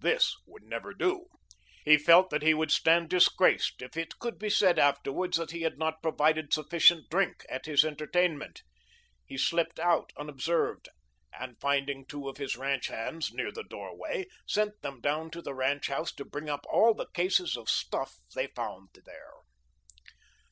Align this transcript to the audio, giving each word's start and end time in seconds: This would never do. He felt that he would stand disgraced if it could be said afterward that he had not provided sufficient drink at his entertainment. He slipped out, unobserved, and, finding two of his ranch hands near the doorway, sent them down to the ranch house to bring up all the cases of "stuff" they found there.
This 0.00 0.34
would 0.44 0.64
never 0.64 0.92
do. 0.92 1.26
He 1.84 1.96
felt 1.98 2.30
that 2.30 2.42
he 2.42 2.52
would 2.52 2.72
stand 2.72 3.08
disgraced 3.08 3.80
if 3.80 3.96
it 3.96 4.18
could 4.18 4.36
be 4.36 4.50
said 4.50 4.76
afterward 4.76 5.34
that 5.34 5.52
he 5.52 5.62
had 5.62 5.78
not 5.78 6.02
provided 6.02 6.52
sufficient 6.52 7.08
drink 7.08 7.46
at 7.48 7.66
his 7.66 7.84
entertainment. 7.84 8.64
He 9.24 9.38
slipped 9.38 9.78
out, 9.78 10.12
unobserved, 10.16 10.88
and, 11.32 11.60
finding 11.60 12.04
two 12.06 12.28
of 12.28 12.38
his 12.38 12.56
ranch 12.56 12.88
hands 12.88 13.32
near 13.32 13.52
the 13.52 13.62
doorway, 13.62 14.26
sent 14.48 14.82
them 14.82 15.00
down 15.00 15.30
to 15.30 15.40
the 15.40 15.54
ranch 15.54 15.86
house 15.86 16.10
to 16.16 16.24
bring 16.24 16.50
up 16.50 16.66
all 16.68 16.92
the 16.92 17.06
cases 17.14 17.56
of 17.56 17.70
"stuff" 17.70 18.18
they 18.34 18.48
found 18.48 18.88
there. 19.04 19.30